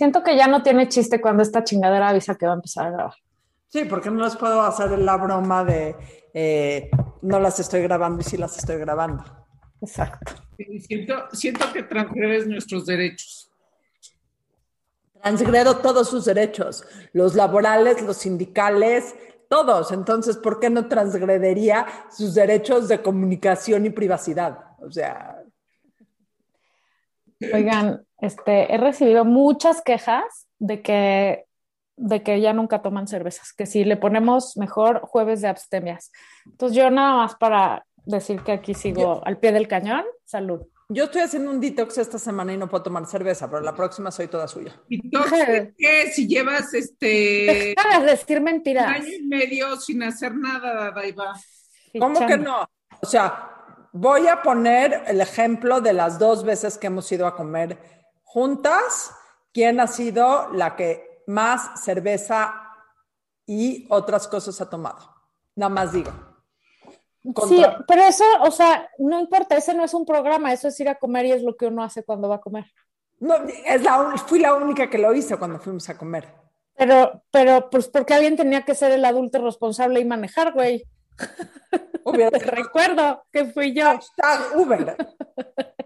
[0.00, 2.90] Siento que ya no tiene chiste cuando esta chingadera avisa que va a empezar a
[2.90, 3.14] grabar.
[3.68, 5.94] Sí, porque no les puedo hacer la broma de
[6.32, 9.22] eh, no las estoy grabando y sí las estoy grabando.
[9.82, 10.32] Exacto.
[10.56, 13.50] Siento, siento que transgredes nuestros derechos.
[15.20, 16.82] Transgredo todos sus derechos,
[17.12, 19.14] los laborales, los sindicales,
[19.50, 19.92] todos.
[19.92, 24.60] Entonces, ¿por qué no transgredería sus derechos de comunicación y privacidad?
[24.80, 25.39] O sea.
[27.52, 31.46] Oigan, este, he recibido muchas quejas de que,
[31.96, 36.12] de que ya nunca toman cervezas, que si le ponemos mejor jueves de abstemias.
[36.46, 40.62] Entonces, yo nada más para decir que aquí sigo al pie del cañón, salud.
[40.92, 44.10] Yo estoy haciendo un detox esta semana y no puedo tomar cerveza, pero la próxima
[44.10, 44.74] soy toda suya.
[44.88, 45.30] ¿Detox
[45.78, 46.10] qué?
[46.12, 47.74] Si llevas este.
[47.76, 48.88] Deja de decir mentiras.
[48.88, 51.34] Un año y medio sin hacer nada, Daiva.
[51.98, 52.68] ¿Cómo que no?
[53.02, 53.59] O sea,
[53.92, 57.78] voy a poner el ejemplo de las dos veces que hemos ido a comer
[58.22, 59.12] juntas.
[59.52, 62.54] ¿Quién ha sido la que más cerveza
[63.46, 64.98] y otras cosas ha tomado?
[65.56, 66.12] Nada más digo.
[67.48, 70.88] Sí, pero eso, o sea, no importa, ese no es un programa, eso es ir
[70.88, 72.64] a comer y es lo que uno hace cuando va a comer.
[73.18, 73.34] No,
[73.66, 76.28] es la, fui la única que lo hice cuando fuimos a comer.
[76.74, 80.86] Pero, pero, pues porque alguien tenía que ser el adulto responsable y manejar, güey.
[81.16, 83.84] Te recuerdo que fui yo.
[83.84, 84.96] Hashtag Uber.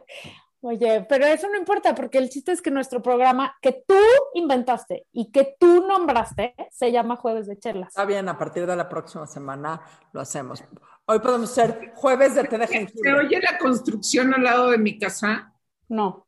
[0.67, 3.99] Oye, pero eso no importa, porque el chiste es que nuestro programa que tú
[4.33, 7.89] inventaste y que tú nombraste se llama Jueves de Chelas.
[7.89, 10.65] Está bien, a partir de la próxima semana lo hacemos.
[11.05, 14.99] Hoy podemos ser jueves de te de ¿Se oye la construcción al lado de mi
[14.99, 15.53] casa?
[15.89, 16.27] No.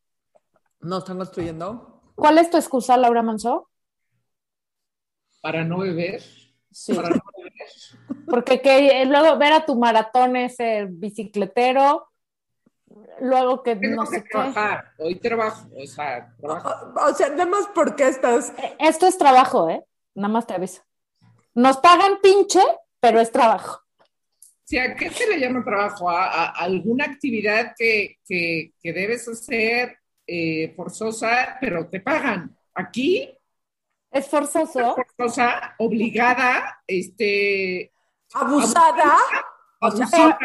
[0.81, 2.03] ¿No están construyendo?
[2.15, 3.71] ¿Cuál es tu excusa, Laura Manso?
[5.41, 6.23] Para no beber.
[6.71, 6.93] Sí.
[6.93, 8.16] Para no beber.
[8.29, 12.09] Porque que, luego ver a tu maratón ese bicicletero,
[13.21, 14.93] luego que Tengo no que sé trabajar.
[14.99, 16.71] Hoy trabajo, o sea, trabajo.
[16.97, 18.51] O, o sea, nada más porque estás...
[18.51, 18.77] qué.
[18.79, 19.85] Esto es trabajo, ¿eh?
[20.15, 20.83] Nada más te aviso.
[21.55, 22.61] Nos pagan pinche,
[23.01, 23.81] pero es trabajo.
[24.65, 26.11] Sí, ¿a qué se le llama trabajo?
[26.11, 32.57] ¿A, a alguna actividad que, que, que debes hacer eh, forzosa, pero te pagan?
[32.75, 33.33] Aquí
[34.11, 34.97] Es forzoso.
[34.97, 37.93] forzosa, obligada, este,
[38.35, 39.17] Abusada.
[39.81, 40.39] Abusada.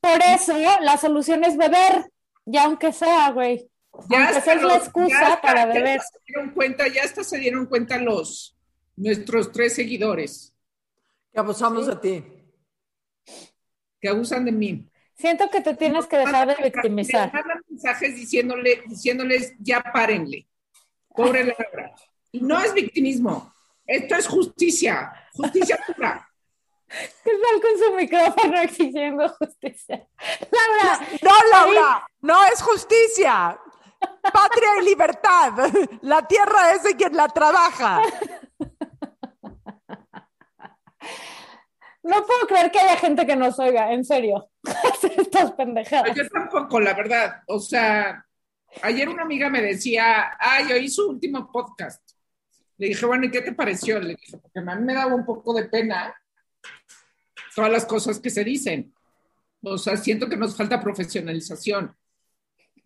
[0.00, 2.10] Por eso la solución es beber,
[2.44, 3.68] ya aunque sea, güey.
[4.08, 6.00] Ya hasta es la excusa ya hasta- para ya beber.
[6.00, 8.56] hasta se dieron cuenta, ya hasta se dieron cuenta los
[8.96, 10.54] nuestros tres seguidores
[11.32, 12.24] que abusamos de ti.
[14.00, 14.88] que abusan de mí.
[15.14, 17.32] Siento que te tienes que dejar de Me victimizar.
[17.32, 20.48] mandan mensajes diciéndole, diciéndoles ya párenle.
[21.14, 21.94] Pobre Laura.
[22.32, 23.52] Y no es victimismo.
[23.92, 25.12] Esto es justicia.
[25.34, 26.26] Justicia pura.
[26.88, 30.06] ¿Qué tal con su micrófono exigiendo justicia?
[30.50, 33.58] Laura, No, Laura, no es justicia.
[34.22, 35.52] Patria y libertad.
[36.00, 38.00] La tierra es de quien la trabaja.
[42.02, 44.50] no puedo creer que haya gente que nos oiga, en serio.
[45.16, 46.16] Estas pendejadas.
[46.16, 47.42] Yo tampoco, la verdad.
[47.46, 48.24] O sea,
[48.82, 52.01] ayer una amiga me decía, ay, oí su último podcast.
[52.82, 54.00] Le dije, bueno, ¿y qué te pareció?
[54.00, 56.12] Le dije, porque a mí me daba un poco de pena
[57.54, 58.92] todas las cosas que se dicen.
[59.62, 61.96] O sea, siento que nos falta profesionalización.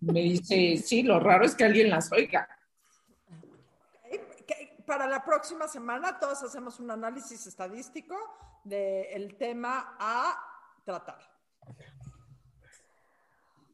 [0.00, 2.46] Me dice, sí, lo raro es que alguien las oiga.
[4.86, 8.14] Para la próxima semana todos hacemos un análisis estadístico
[8.64, 10.38] del tema a
[10.84, 11.20] tratar.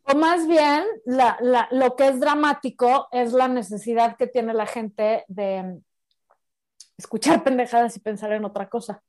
[0.04, 4.66] O más bien, la- la- lo que es dramático es la necesidad que tiene la
[4.66, 5.80] gente de
[6.96, 9.02] escuchar pendejadas y pensar en otra cosa.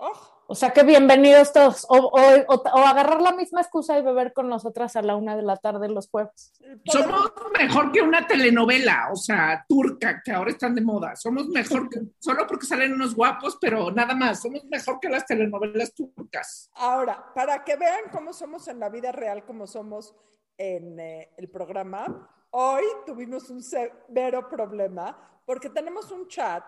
[0.00, 0.12] Oh,
[0.46, 1.84] O sea que bienvenidos todos.
[1.88, 5.36] O, o- o- o agarrar la misma excusa y beber con nosotras a la una
[5.36, 6.52] de la tarde los jueves.
[6.84, 11.16] Somos mejor que una telenovela, o sea, turca, que ahora están de moda.
[11.16, 14.40] Somos mejor que, solo porque salen unos guapos, pero nada más.
[14.40, 16.70] Somos mejor que las telenovelas turcas.
[16.76, 20.14] Ahora, para que vean cómo somos en la vida real, cómo somos
[20.56, 26.62] en eh, el programa, hoy tuvimos un severo problema porque tenemos un chat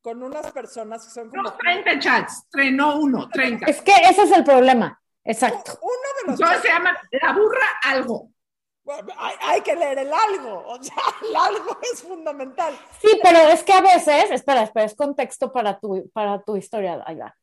[0.00, 1.42] con unas personas que son como...
[1.42, 3.66] No, 30 chats, tre- no uno, 30.
[3.66, 4.98] Es que ese es el problema.
[5.22, 5.78] Exacto.
[5.82, 6.40] Uno de los...
[6.40, 8.30] Entonces se llama La Burra Algo.
[8.84, 10.96] Bueno, hay, hay que leer el algo, o sea,
[11.28, 12.74] el algo es fundamental.
[13.02, 17.02] Sí, pero es que a veces, espera, espera, es contexto para tu, para tu historia,
[17.04, 17.36] ahí va.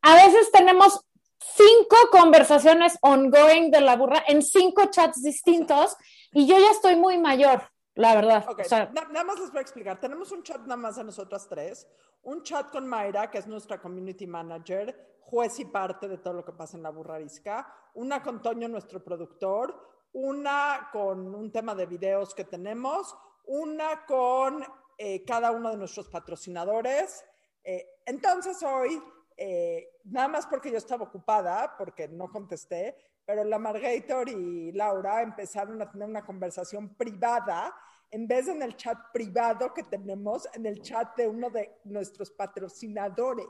[0.00, 1.04] A veces tenemos
[1.38, 5.98] cinco conversaciones ongoing de la burra en cinco chats distintos
[6.32, 8.44] y yo ya estoy muy mayor, la verdad.
[8.48, 10.00] Ok, O sea, na- nada más les voy a explicar.
[10.00, 11.86] Tenemos un chat nada más de nosotras tres,
[12.22, 16.44] un chat con Mayra, que es nuestra community manager, juez y parte de todo lo
[16.44, 19.74] que pasa en la burrarisca, una con Toño, nuestro productor,
[20.12, 24.64] una con un tema de videos que tenemos, una con
[24.98, 27.24] eh, cada uno de nuestros patrocinadores.
[27.64, 29.02] Eh, entonces hoy,
[29.36, 32.96] eh, nada más porque yo estaba ocupada, porque no contesté,
[33.26, 37.74] pero la Margator y Laura empezaron a tener una conversación privada
[38.10, 41.78] en vez de en el chat privado que tenemos, en el chat de uno de
[41.84, 43.46] nuestros patrocinadores.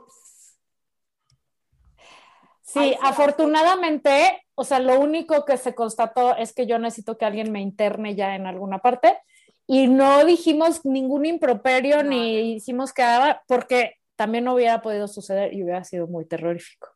[2.61, 7.51] Sí, afortunadamente, o sea, lo único que se constató es que yo necesito que alguien
[7.51, 9.19] me interne ya en alguna parte
[9.67, 13.03] y no dijimos ningún improperio ni hicimos que
[13.47, 16.89] porque también no hubiera podido suceder y hubiera sido muy terrorífico.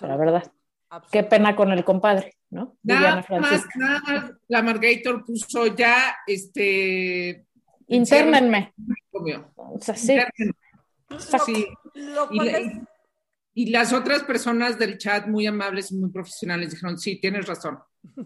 [0.00, 0.52] La verdad.
[1.10, 2.76] Qué pena con el compadre, ¿no?
[2.82, 7.44] Nada más, nada más, la Margator puso ya, este...
[7.88, 8.72] Internenme.
[9.10, 10.18] O sea, sí.
[11.44, 11.66] sí.
[12.32, 12.40] y,
[13.54, 17.78] y las otras personas del chat, muy amables y muy profesionales, dijeron, sí, tienes razón.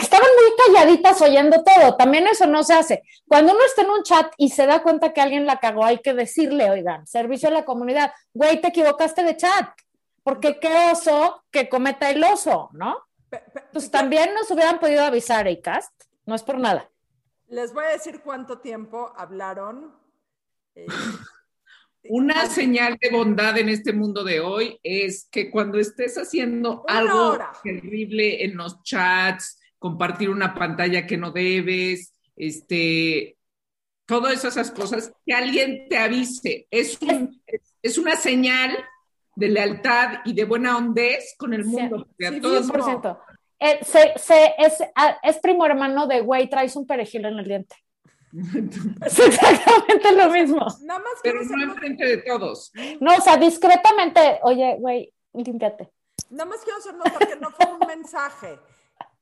[0.00, 1.96] Estaban muy calladitas oyendo todo.
[1.96, 3.02] También eso no se hace.
[3.26, 5.98] Cuando uno está en un chat y se da cuenta que alguien la cagó, hay
[5.98, 9.70] que decirle, oigan, servicio a la comunidad, güey, te equivocaste de chat.
[10.28, 12.98] Porque qué oso que cometa el oso, ¿no?
[13.72, 15.90] Pues también nos hubieran podido avisar, Acast.
[16.26, 16.90] No es por nada.
[17.46, 19.90] Les voy a decir cuánto tiempo hablaron.
[20.74, 20.84] Eh,
[22.10, 27.38] una señal de bondad en este mundo de hoy es que cuando estés haciendo algo
[27.64, 33.38] terrible en los chats, compartir una pantalla que no debes, este,
[34.04, 36.66] todas esas cosas, que alguien te avise.
[36.70, 36.98] Es,
[37.80, 38.76] es una señal
[39.38, 42.08] de lealtad y de buena hondez con el mundo.
[42.18, 43.18] Sí, 100%.
[43.60, 44.78] Eh, se, se, es,
[45.22, 47.76] es primo hermano de, güey, traes un perejil en el diente.
[49.06, 50.66] es exactamente lo mismo.
[50.82, 52.72] Nada más Pero no enfrente de todos.
[53.00, 55.88] No, o sea, discretamente, oye, güey, límpiate.
[56.30, 58.58] Nada más quiero hacer nota que no fue un mensaje.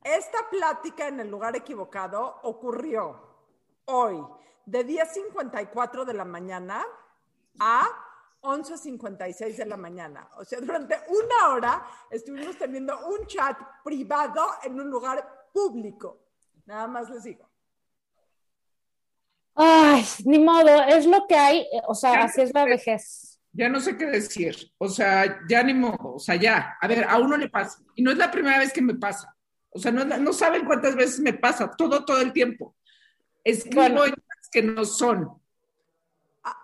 [0.02, 3.20] Esta plática en el lugar equivocado ocurrió
[3.84, 4.16] hoy,
[4.64, 6.82] de 10.54 de la mañana
[7.60, 8.05] a
[8.46, 10.28] 11.56 de la mañana.
[10.36, 16.26] O sea, durante una hora estuvimos teniendo un chat privado en un lugar público.
[16.66, 17.48] Nada más les digo.
[19.54, 23.40] Ay, ni modo, es lo que hay, o sea, así es la vejez.
[23.52, 27.06] Ya no sé qué decir, o sea, ya ni modo, o sea, ya, a ver,
[27.08, 29.34] a uno le pasa, y no es la primera vez que me pasa,
[29.70, 32.74] o sea, no, no saben cuántas veces me pasa, todo, todo el tiempo.
[33.44, 34.14] Escribo bueno,
[34.50, 35.30] que no son.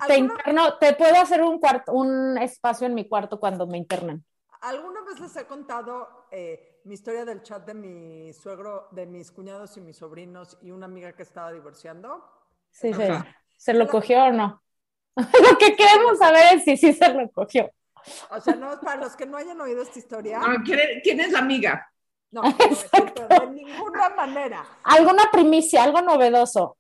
[0.07, 4.25] Te interno, te puedo hacer un cuarto, un espacio en mi cuarto cuando me internan.
[4.61, 9.33] ¿Alguna vez les he contado eh, mi historia del chat de mi suegro, de mis
[9.33, 12.25] cuñados y mis sobrinos y una amiga que estaba divorciando?
[12.71, 13.03] Sí, sí.
[13.57, 14.63] ¿Se lo cogió o no?
[15.17, 17.71] lo que queremos saber es si sí se lo cogió.
[18.31, 20.41] O sea, no, para los que no hayan oído esta historia.
[20.65, 21.89] ¿quién, es la amiga?
[22.31, 24.65] No, de ninguna manera.
[24.85, 26.77] Alguna primicia, algo novedoso.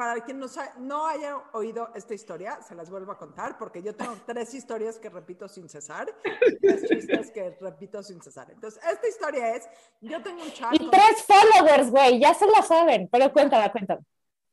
[0.00, 0.46] Para quien no,
[0.78, 4.98] no haya oído esta historia, se las vuelvo a contar, porque yo tengo tres historias
[4.98, 6.10] que repito sin cesar,
[6.58, 8.50] tres chistes que repito sin cesar.
[8.50, 9.68] Entonces, esta historia es,
[10.00, 10.72] yo tengo un chat.
[10.72, 14.00] Y tres followers, güey, ya se la saben, pero cuéntala, cuéntala.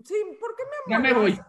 [0.04, 1.40] Sí, ¿por qué me Ya me voy.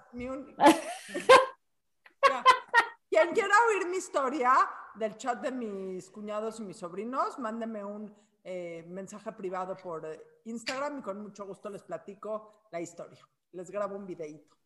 [3.10, 4.52] Quien quiera oír mi historia
[4.94, 10.06] del chat de mis cuñados y mis sobrinos, mándeme un eh, mensaje privado por
[10.44, 13.26] Instagram y con mucho gusto les platico la historia.
[13.52, 14.57] Les grabo un videíto.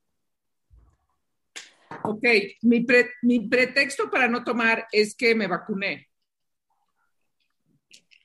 [2.04, 2.24] Ok,
[2.62, 2.84] mi,
[3.22, 6.08] mi pretexto para no tomar es que me vacuné.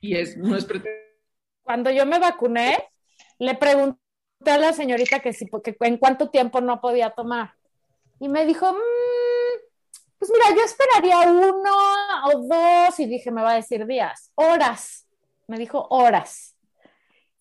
[0.00, 0.98] Y es, no es pretexto.
[1.62, 2.78] Cuando yo me vacuné,
[3.38, 3.98] le pregunté
[4.46, 7.54] a la señorita que, sí, porque en cuánto tiempo no podía tomar.
[8.20, 8.78] Y me dijo, mm,
[10.18, 11.76] pues mira, yo esperaría uno
[12.26, 15.06] o dos, y dije, me va a decir días, horas.
[15.46, 16.57] Me dijo horas.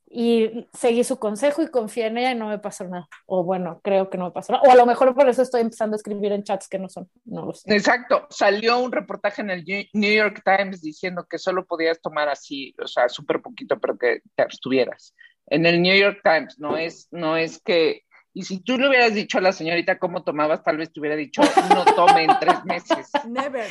[0.09, 3.09] Y seguí su consejo y confié en ella y no me pasó nada.
[3.25, 4.63] O bueno, creo que no me pasó nada.
[4.67, 7.09] O a lo mejor por eso estoy empezando a escribir en chats que no son.
[7.25, 7.73] No lo sé.
[7.73, 8.25] Exacto.
[8.29, 12.87] Salió un reportaje en el New York Times diciendo que solo podías tomar así, o
[12.87, 15.13] sea, súper poquito, pero que te abstuvieras
[15.47, 19.13] en el New York Times, no es, no es que, y si tú le hubieras
[19.13, 22.63] dicho a la señorita cómo tomabas, tal vez te hubiera dicho, no tome en tres
[22.65, 23.09] meses.
[23.27, 23.67] Never.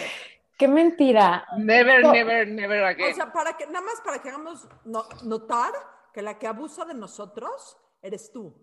[0.58, 1.46] Qué mentira.
[1.58, 3.12] Never, never, never again.
[3.12, 4.66] O sea, para que, nada más para que hagamos
[5.22, 5.72] notar
[6.16, 8.56] que la que abusa de nosotros eres tú.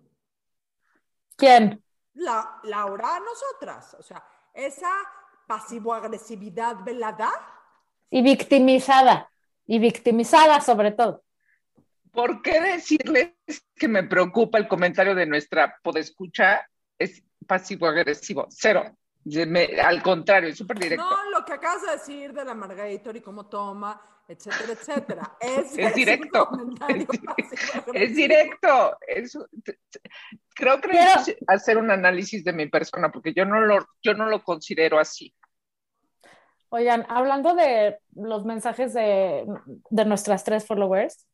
[1.36, 1.84] ¿Quién?
[2.16, 3.96] La, Laura, nosotras.
[4.00, 4.90] O sea, esa
[5.46, 7.32] pasivo-agresividad velada.
[8.10, 9.30] Y victimizada.
[9.68, 11.24] Y victimizada sobre todo.
[12.12, 13.34] ¿por qué decirles
[13.76, 16.68] que me preocupa el comentario de nuestra podescucha?
[16.98, 18.98] Es pasivo-agresivo, cero.
[19.84, 21.08] al contrario, es súper directo.
[21.08, 25.38] No, que acabas de decir de la Margator y cómo toma, etcétera, etcétera.
[25.42, 26.50] Es, es directo.
[27.94, 28.98] Es, directo.
[30.56, 34.28] creo que Pero- hacer un análisis de mi persona, porque yo no lo, yo no
[34.28, 35.34] lo considero así.
[36.70, 39.46] Oigan, hablando de los mensajes de,
[39.90, 41.28] de nuestras tres followers,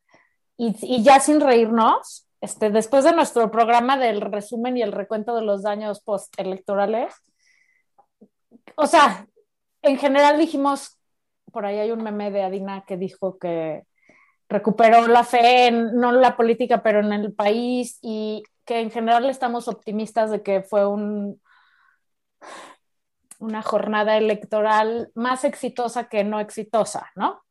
[0.58, 5.34] y, y ya sin reírnos, este, después de nuestro programa del resumen y el recuento
[5.34, 7.14] de los daños postelectorales,
[8.76, 9.26] o sea,
[9.82, 10.98] en general dijimos,
[11.52, 13.84] por ahí hay un meme de Adina que dijo que
[14.48, 18.90] recuperó la fe en, no en la política, pero en el país y que en
[18.90, 21.40] general estamos optimistas de que fue un,
[23.38, 27.42] una jornada electoral más exitosa que no exitosa, ¿no?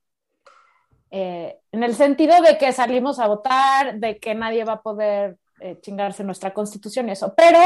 [1.12, 5.38] Eh, en el sentido de que salimos a votar, de que nadie va a poder
[5.60, 7.60] eh, chingarse nuestra constitución y eso, pero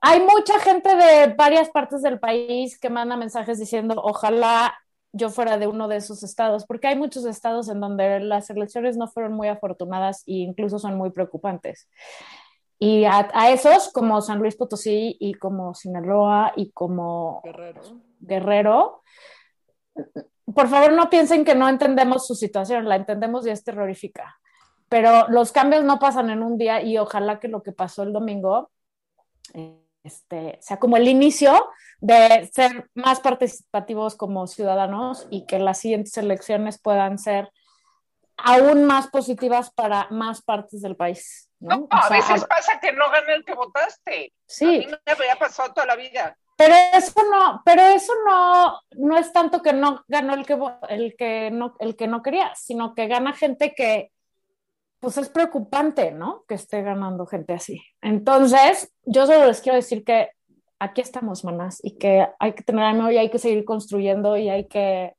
[0.00, 4.74] hay mucha gente de varias partes del país que manda mensajes diciendo ojalá
[5.12, 8.96] yo fuera de uno de esos estados, porque hay muchos estados en donde las elecciones
[8.96, 11.88] no fueron muy afortunadas e incluso son muy preocupantes.
[12.78, 17.80] Y a, a esos, como San Luis Potosí y como Sinaloa y como Guerrero.
[18.20, 19.02] Guerrero,
[20.54, 24.38] por favor no piensen que no entendemos su situación, la entendemos y es terrorífica.
[24.88, 28.12] Pero los cambios no pasan en un día y ojalá que lo que pasó el
[28.12, 28.70] domingo
[30.06, 31.68] este, sea como el inicio
[32.00, 37.50] de ser más participativos como ciudadanos y que las siguientes elecciones puedan ser
[38.36, 41.50] aún más positivas para más partes del país.
[41.58, 41.78] ¿no?
[41.78, 44.26] No, a sea, veces pasa que no gana el que votaste.
[44.26, 46.36] A sí, mí me había pasado toda la vida.
[46.56, 50.58] Pero eso no, pero eso no, no es tanto que no ganó el que,
[50.88, 54.10] el que no, el que no quería, sino que gana gente que,
[55.00, 56.44] pues es preocupante, ¿no?
[56.48, 57.80] Que esté ganando gente así.
[58.00, 60.30] Entonces, yo solo les quiero decir que
[60.78, 64.48] aquí estamos, manas, y que hay que tener ánimo y hay que seguir construyendo y
[64.48, 65.14] hay que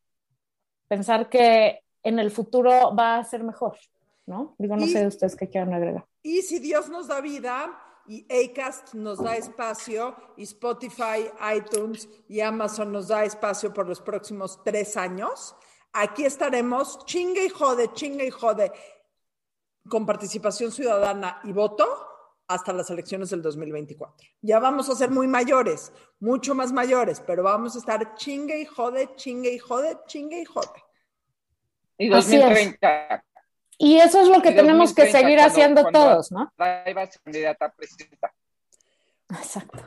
[0.87, 3.77] pensar que en el futuro va a ser mejor,
[4.25, 4.55] ¿no?
[4.57, 6.05] Digo, no Y- sé de ustedes qué quieran agregar.
[6.23, 12.39] Y si Dios nos da vida y Acast nos da espacio y Spotify, iTunes y
[12.41, 15.55] Amazon nos da espacio por los próximos tres años,
[15.91, 18.71] aquí estaremos chingue y jode, chingue y jode
[19.87, 21.87] con participación ciudadana y voto
[22.47, 24.27] hasta las elecciones del 2024.
[24.41, 28.65] Ya vamos a ser muy mayores, mucho más mayores, pero vamos a estar chingue y
[28.65, 30.83] jode, chingue y jode, chingue y jode.
[31.97, 32.41] Y Así es.
[32.43, 33.23] 2030.
[33.79, 36.53] Y eso es lo que tenemos que 2030, seguir cuando- haciendo cuando- todos, ¿no?
[37.23, 38.33] Candidata a presidenta.
[39.29, 39.79] Exacto.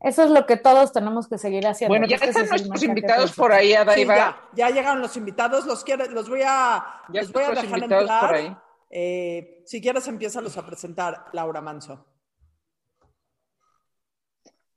[0.00, 1.92] Eso es lo que todos tenemos que seguir haciendo.
[1.92, 4.16] Bueno, ya están nuestros invitados por ahí, Sí, Adaiva.
[4.16, 7.82] ya, ya llegaron los invitados, los, quiero, los voy a, Ya los voy a dejar
[7.82, 8.20] entrar.
[8.26, 8.56] por ahí.
[8.98, 12.06] Eh, si quieres, empiézalos a presentar, Laura Manso.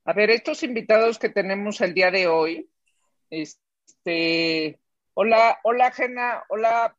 [0.03, 2.69] A ver, estos invitados que tenemos el día de hoy,
[3.29, 4.77] este,
[5.13, 6.97] hola, hola Jena, hola,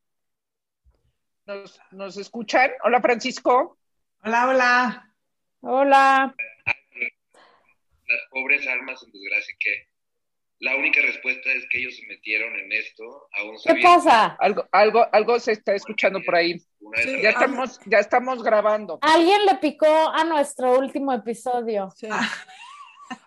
[1.45, 2.71] ¿nos, nos escuchan?
[2.85, 3.77] Hola Francisco.
[4.25, 5.15] Hola, hola.
[5.61, 6.35] Hola.
[6.65, 9.90] las pobres almas en desgracia que
[10.61, 14.37] la única respuesta es que ellos se metieron en esto aún ¿Qué pasa?
[14.39, 16.63] Algo, algo, algo se está escuchando por ahí.
[16.81, 17.23] una vez Sí.
[17.23, 18.99] Ya estamos, ya estamos grabando.
[19.01, 21.91] Alguien le picó a nuestro último episodio.
[21.97, 22.09] Sí.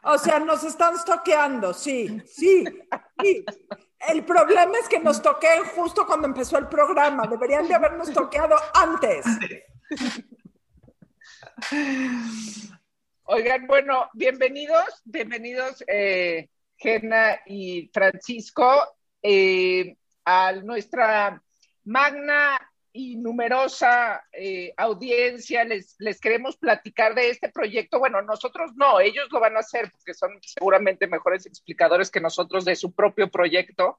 [0.04, 2.64] O sea, nos están toqueando, sí, sí,
[3.22, 3.44] sí.
[4.08, 7.28] El problema es que nos toqué justo cuando empezó el programa.
[7.28, 9.26] Deberían de habernos toqueado antes.
[13.24, 16.50] Oigan, bueno, bienvenidos, bienvenidos eh,
[16.84, 18.68] Gena y Francisco
[19.22, 21.42] eh, a nuestra
[21.86, 22.60] magna
[22.92, 25.64] y numerosa eh, audiencia.
[25.64, 28.00] Les, les queremos platicar de este proyecto.
[28.00, 32.66] Bueno, nosotros no, ellos lo van a hacer porque son seguramente mejores explicadores que nosotros
[32.66, 33.98] de su propio proyecto.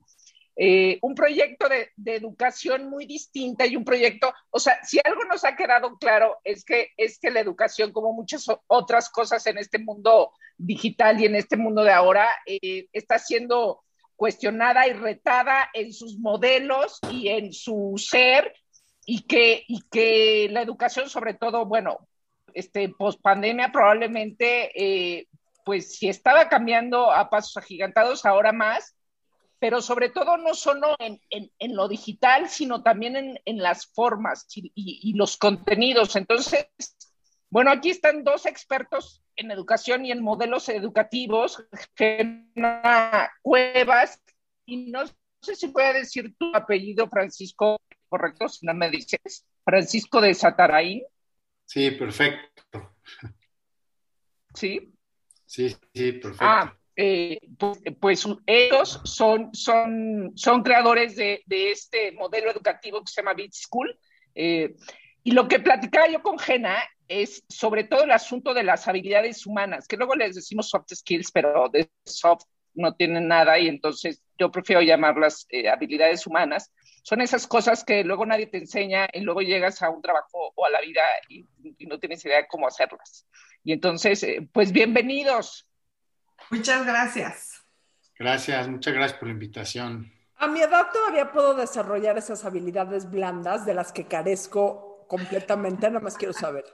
[0.56, 5.44] Eh, un proyecto de, educación muy distinta y un proyecto, o sea, si algo nos
[5.44, 9.78] ha quedado claro es que, es que la educación, como muchas otras cosas en este
[9.78, 13.82] mundo digital y en este mundo de ahora, eh, está siendo
[14.14, 18.54] cuestionada y retada en sus modelos y en su ser
[19.04, 22.06] y que, y que la educación, sobre todo, bueno,
[22.54, 25.26] este, post pandemia probablemente, eh,
[25.64, 28.94] pues si estaba cambiando a pasos agigantados, ahora más,
[29.64, 33.86] pero sobre todo no solo en, en, en lo digital, sino también en, en las
[33.86, 36.16] formas y, y, y, los contenidos.
[36.16, 36.68] Entonces,
[37.48, 41.64] bueno, aquí están dos expertos en educación y en modelos educativos,
[41.96, 44.20] Gena Cuevas,
[44.66, 45.06] y no
[45.40, 47.80] sé si voy a decir tu apellido, Francisco,
[48.10, 51.04] correcto, si no me dices, Francisco de Sataraín.
[51.64, 52.96] Sí, perfecto.
[54.52, 54.92] Sí.
[55.46, 56.44] Sí, sí, perfecto.
[56.44, 63.20] Ah, eh, pues, pues, ellos son, son, son creadores de, este modelo educativo que se
[63.20, 63.98] llama Beat School.
[64.34, 64.74] Eh,
[65.22, 66.76] y lo que platicaba yo con Jena
[67.08, 71.30] es sobre todo el asunto de las habilidades humanas, que luego les decimos soft skills,
[71.32, 76.72] pero de soft no tienen nada y entonces yo prefiero llamarlas eh, habilidades humanas.
[77.02, 80.64] Son esas cosas que luego nadie te enseña y luego llegas a un trabajo o
[80.64, 81.46] a la vida y,
[81.86, 83.26] no tienes idea de cómo hacerlas.
[83.62, 85.66] Y entonces, pues bienvenidos.
[86.50, 87.62] Muchas gracias.
[88.18, 90.12] Gracias, muchas gracias por la invitación.
[90.36, 96.00] A mi edad todavía puedo desarrollar esas habilidades blandas de las que carezco completamente, nada
[96.00, 96.64] más quiero saber.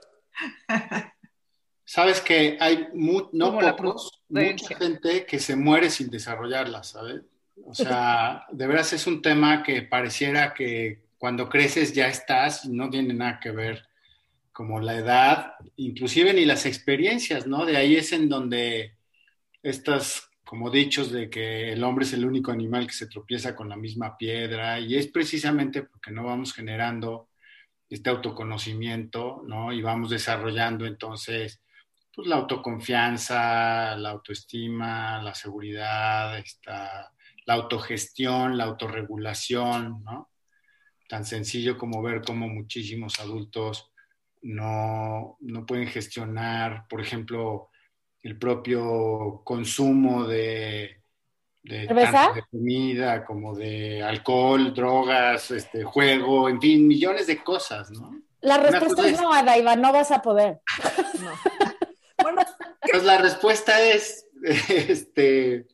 [1.85, 7.21] Sabes que hay no pocos, mucha gente que se muere sin desarrollarlas, ¿sabes?
[7.65, 12.69] O sea, de veras es un tema que pareciera que cuando creces ya estás y
[12.69, 13.87] no tiene nada que ver
[14.51, 17.65] como la edad, inclusive ni las experiencias, ¿no?
[17.65, 18.95] De ahí es en donde
[19.63, 23.69] estas como dichos de que el hombre es el único animal que se tropieza con
[23.69, 27.29] la misma piedra y es precisamente porque no vamos generando
[27.89, 29.71] este autoconocimiento, ¿no?
[29.71, 31.61] Y vamos desarrollando entonces
[32.13, 36.43] pues, la autoconfianza, la autoestima, la seguridad,
[37.45, 40.31] la autogestión, la autorregulación, ¿no?
[41.07, 43.91] Tan sencillo como ver cómo muchísimos adultos
[44.41, 47.70] no, no pueden gestionar, por ejemplo,
[48.23, 51.01] el propio consumo de,
[51.63, 51.87] de,
[52.49, 58.21] comida, como de alcohol, drogas, este, juego, en fin, millones de cosas, ¿no?
[58.41, 60.61] La respuesta es no, Adaiva, no vas a poder.
[62.21, 62.41] bueno,
[62.91, 64.27] pues la respuesta es,
[64.67, 65.67] este,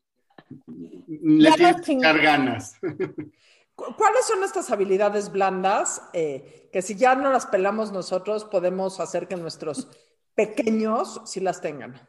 [1.07, 2.75] le tienes que echar ganas.
[3.75, 9.27] ¿Cuáles son estas habilidades blandas eh, que si ya no las pelamos nosotros podemos hacer
[9.27, 9.87] que nuestros
[10.33, 12.01] pequeños sí las tengan?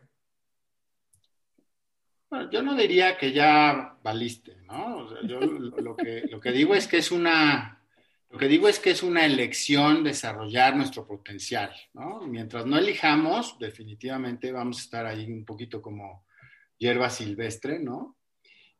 [2.50, 5.08] Yo no diría que ya valiste, ¿no?
[5.22, 7.82] lo, que, lo que digo es que es una,
[8.30, 12.20] lo que digo es que es una elección desarrollar nuestro potencial, ¿no?
[12.26, 16.26] Mientras no elijamos, definitivamente vamos a estar ahí un poquito como
[16.76, 18.16] hierba silvestre, ¿no?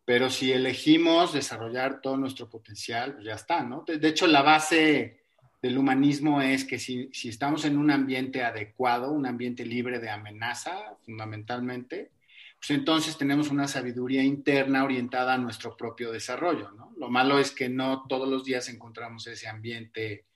[0.04, 3.84] Pero si elegimos desarrollar todo nuestro potencial, pues ya está, ¿no?
[3.86, 5.22] De, de hecho, la base
[5.62, 10.10] del humanismo es que si, si, estamos en un ambiente adecuado, un ambiente libre de
[10.10, 12.10] amenaza, fundamentalmente,
[12.58, 16.92] pues entonces tenemos una sabiduría interna orientada a nuestro propio desarrollo, ¿no?
[16.96, 20.26] Lo malo es que no todos los días encontramos ese ambiente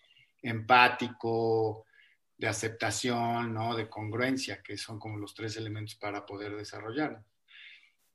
[0.40, 1.86] empático,
[2.42, 3.76] de aceptación, ¿no?
[3.76, 7.24] De congruencia, que son como los tres elementos para poder desarrollarnos.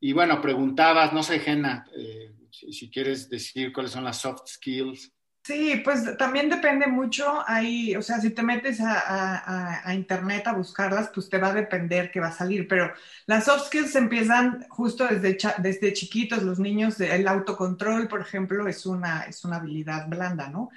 [0.01, 5.13] Y bueno, preguntabas, no sé, Jena, eh, si, quieres decir cuáles son las soft skills
[5.47, 11.09] Sí, pues también depende mucho ahí, o sea, si te metes a, internet a buscarlas,
[11.13, 12.91] pues te va a depender qué va a salir, pero
[13.27, 18.85] las soft skills empiezan justo desde, desde chiquitos, los niños, el autocontrol, por ejemplo, es
[18.85, 20.69] una, es una habilidad blanda, ¿no?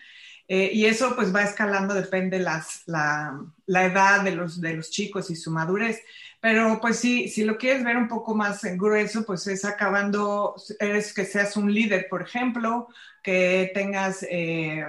[0.47, 4.91] Eh, y eso pues va escalando, depende las, la, la, edad de los, de los
[4.91, 6.01] chicos y su madurez.
[6.41, 11.13] Pero pues sí, si lo quieres ver un poco más grueso, pues es acabando, es
[11.13, 12.89] que seas un líder, por ejemplo,
[13.23, 14.85] que tengas eh,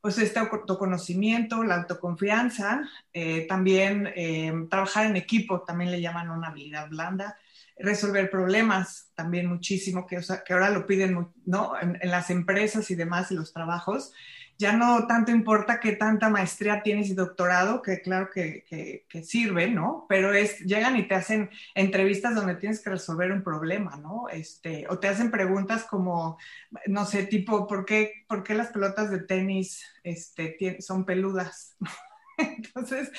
[0.00, 6.48] pues este autoconocimiento, la autoconfianza, eh, también eh, trabajar en equipo, también le llaman una
[6.48, 7.36] habilidad blanda,
[7.78, 10.20] resolver problemas, también muchísimo, que,
[10.50, 11.72] ahora lo piden ¿no?
[11.80, 14.12] en, en, las empresas y demás, y los trabajos,
[14.58, 18.64] ya no tanto importa qué tanta maestría tienes y doctorado, que claro que,
[19.08, 20.06] que, sirve, ¿no?
[20.08, 24.28] Pero es, llegan y te hacen entrevistas donde tienes que resolver un problema, ¿no?
[24.28, 26.38] Este, o te hacen preguntas como,
[26.86, 31.76] no sé, tipo, ¿por qué, por qué las pelotas de tenis este, son peludas?
[32.56, 33.10] Entonces,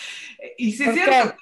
[0.57, 1.35] y si es cierto.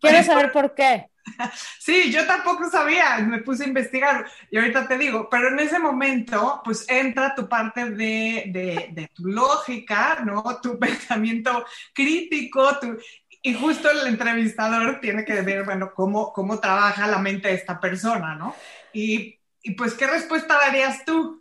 [0.00, 1.06] ¿Quieres saber por qué?
[1.78, 5.78] Sí, yo tampoco sabía, me puse a investigar y ahorita te digo, pero en ese
[5.78, 10.42] momento, pues entra tu parte de, tu lógica, ¿no?
[10.60, 12.78] Tu pensamiento crítico,
[13.42, 17.80] y justo el entrevistador tiene que ver, bueno, cómo, cómo trabaja la mente de esta
[17.80, 18.54] persona, ¿no?
[18.92, 21.40] Y, y pues, ¿qué respuesta darías tú?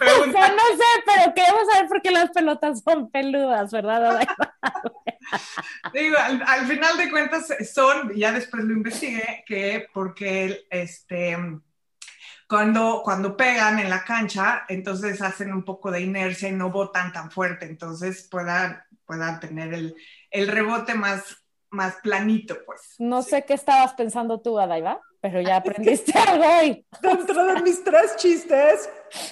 [0.00, 4.26] O sea, no sé, pero queremos saber por qué las pelotas son peludas, ¿verdad?
[5.92, 11.36] Digo, al, final de cuentas son, ya después lo investigué, que porque este,
[12.48, 17.12] cuando, cuando pegan en la cancha, entonces hacen un poco de inercia y no botan
[17.12, 19.96] tan fuerte, entonces puedan, puedan tener el,
[20.30, 22.94] el rebote más, más planito, pues.
[22.98, 26.86] No sé qué estabas pensando tú, Adaiva, pero ya aprendiste algo hoy.
[27.00, 28.88] Dentro de mis tres chistes,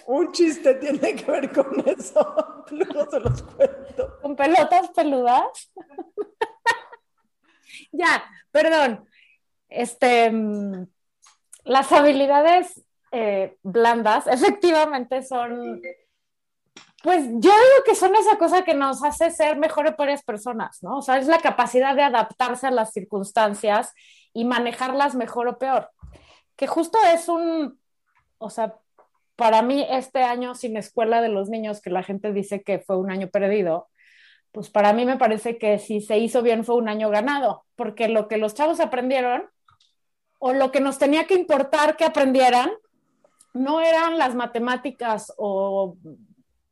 [0.06, 2.64] un chiste tiene que ver con eso.
[2.70, 4.18] Luego se los cuento.
[4.20, 5.72] ¿Con pelotas peludas?
[7.92, 9.08] ya, perdón.
[9.68, 10.86] Este, mm,
[11.64, 15.80] las habilidades eh, blandas efectivamente son
[17.02, 20.98] Pues yo digo que son esa cosa que nos hace ser mejores varias personas, ¿no?
[20.98, 23.92] O sea, es la capacidad de adaptarse a las circunstancias
[24.32, 25.90] y manejarlas mejor o peor.
[26.56, 27.78] Que justo es un,
[28.38, 28.78] o sea,
[29.36, 32.96] para mí este año sin escuela de los niños, que la gente dice que fue
[32.96, 33.88] un año perdido,
[34.52, 38.08] pues para mí me parece que si se hizo bien fue un año ganado, porque
[38.08, 39.50] lo que los chavos aprendieron
[40.38, 42.70] o lo que nos tenía que importar que aprendieran
[43.52, 45.96] no eran las matemáticas o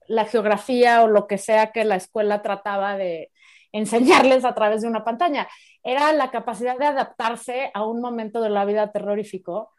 [0.06, 3.30] la geografía o lo que sea que la escuela trataba de
[3.72, 5.48] enseñarles a través de una pantalla.
[5.82, 9.72] Era la capacidad de adaptarse a un momento de la vida terrorífico,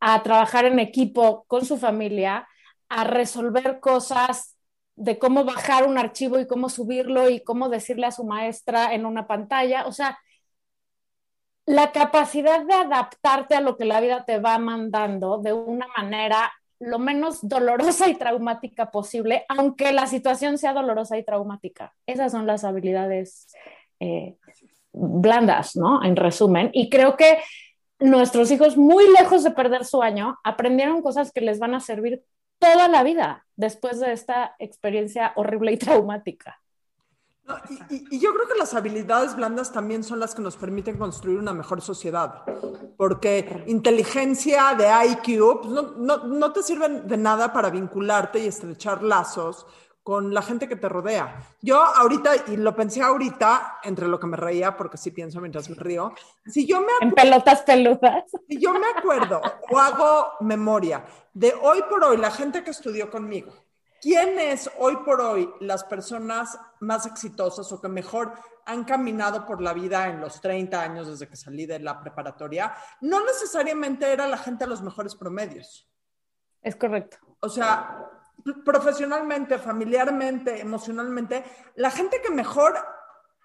[0.00, 2.48] a trabajar en equipo con su familia,
[2.88, 4.56] a resolver cosas
[4.96, 9.06] de cómo bajar un archivo y cómo subirlo y cómo decirle a su maestra en
[9.06, 9.86] una pantalla.
[9.86, 10.18] O sea,
[11.66, 16.52] la capacidad de adaptarte a lo que la vida te va mandando de una manera
[16.78, 21.94] lo menos dolorosa y traumática posible, aunque la situación sea dolorosa y traumática.
[22.06, 23.48] Esas son las habilidades
[23.98, 24.36] eh,
[24.92, 26.04] blandas, ¿no?
[26.04, 26.70] En resumen.
[26.72, 27.38] Y creo que
[27.98, 32.22] nuestros hijos, muy lejos de perder su año, aprendieron cosas que les van a servir
[32.58, 36.60] toda la vida después de esta experiencia horrible y traumática.
[38.00, 41.52] Y, yo creo que las habilidades blandas también son las que nos permiten construir una
[41.52, 42.42] mejor sociedad,
[42.96, 48.46] porque inteligencia de IQ pues, no, no, no, te sirven de nada para vincularte y
[48.48, 49.64] estrechar lazos
[50.06, 51.42] con la gente que te rodea.
[51.60, 55.68] Yo ahorita, y lo pensé ahorita, entre lo que me reía, porque sí pienso mientras
[55.68, 56.14] me río,
[56.44, 56.92] si yo me...
[57.00, 58.22] En pelotas peludas.
[58.48, 63.10] Si yo me acuerdo o hago memoria de hoy por hoy la gente que estudió
[63.10, 63.52] conmigo,
[64.00, 69.72] ¿Quiénes hoy por hoy las personas más exitosas o que mejor han caminado por la
[69.72, 72.74] vida en los 30 años desde que salí de la preparatoria?
[73.00, 75.90] No necesariamente era la gente a los mejores promedios.
[76.62, 77.16] Es correcto.
[77.40, 78.15] O sea,
[78.64, 81.44] profesionalmente, familiarmente, emocionalmente,
[81.76, 82.74] la gente que mejor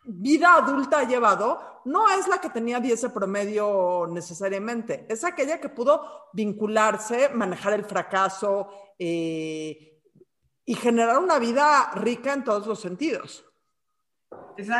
[0.03, 5.59] vida adulta ha llevado no es la que tenía 10 de promedio necesariamente, es aquella
[5.59, 9.91] que pudo vincularse, manejar el fracaso, eh,
[10.65, 13.45] y generar una vida rica en todos los sentidos.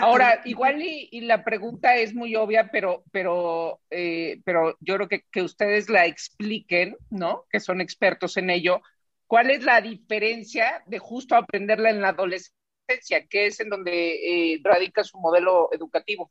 [0.01, 5.23] Ahora, igual y, la pregunta es muy obvia, pero, pero, eh, pero yo creo que,
[5.31, 7.45] que, ustedes la expliquen, ¿no?
[7.49, 8.81] Que son expertos en ello.
[9.31, 14.61] ¿Cuál es la diferencia de justo aprenderla en la adolescencia, que es en donde eh,
[14.61, 16.29] radica su modelo educativo?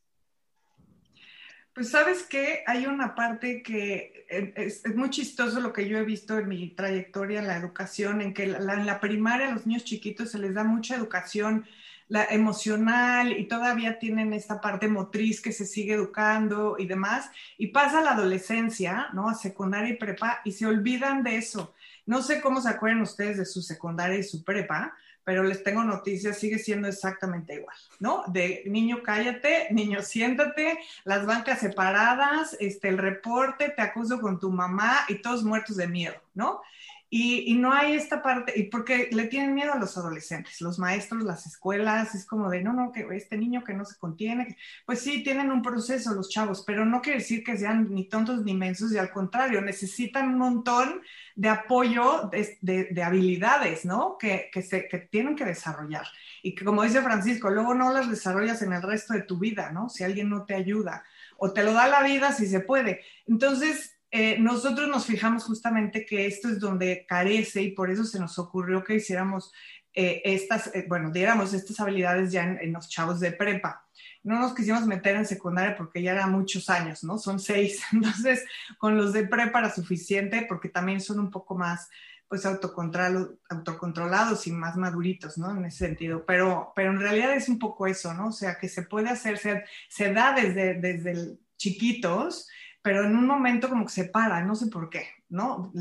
[1.73, 6.05] Pues sabes que hay una parte que eh, es, muy chistoso lo que yo he
[6.05, 9.85] visto en mi trayectoria en la educación, en que en la primaria a los niños
[9.85, 11.65] chiquitos se les da mucha educación
[12.09, 17.69] la emocional y todavía tienen esta parte motriz que se sigue educando y demás, y
[17.69, 19.31] pasa la adolescencia, ¿no?
[19.31, 21.75] A secundaria y prepa y se olvidan de eso.
[22.07, 25.85] No sé cómo se acuerdan ustedes de su secundaria y su prepa, pero les tengo
[25.85, 28.25] noticias, sigue siendo exactamente igual, ¿no?
[28.29, 34.51] De niño cállate, niño siéntate, las bancas separadas, este, el reporte, te acuso con tu
[34.51, 36.63] mamá y todos muertos de miedo, ¿no?
[37.13, 41.25] Y, no hay esta parte, y porque le tienen miedo a los adolescentes, los maestros,
[41.25, 45.01] las escuelas, es como de, no, no, que este niño que no se contiene, pues
[45.01, 48.55] sí, tienen un proceso los chavos, pero no quiere decir que sean ni tontos ni
[48.55, 51.03] mensos, y al contrario, necesitan un montón
[51.35, 52.31] de apoyo,
[52.63, 54.17] de, habilidades, ¿no?
[54.17, 56.07] Que, que, se, que tienen que desarrollar.
[56.45, 59.73] Y que como dice Francisco, luego no las desarrollas en el resto de tu vida,
[59.73, 59.89] ¿no?
[59.89, 61.03] Si alguien no te ayuda,
[61.39, 63.01] o te lo da la vida si se puede.
[63.27, 68.19] Entonces, eh, nosotros nos fijamos justamente que esto es donde carece y por eso se
[68.19, 69.53] nos ocurrió que hiciéramos
[69.93, 73.87] eh, estas, eh, bueno, diéramos estas habilidades ya en, los chavos de prepa.
[74.23, 77.19] No nos quisimos meter en secundaria porque ya eran muchos años, ¿no?
[77.19, 77.83] Son seis.
[77.93, 78.45] Entonces,
[78.79, 81.89] con los de prepa era suficiente porque también son un poco más,
[82.29, 85.57] pues, autocontrolados y más maduritos, ¿no?
[85.57, 86.25] En ese sentido.
[86.27, 88.29] Pero, pero en realidad es un poco eso, ¿no?
[88.29, 92.49] O sea, que se puede hacer, se, se da desde, desde chiquitos
[92.83, 95.73] pero en un momento como que se para, no sé por qué, ¿no?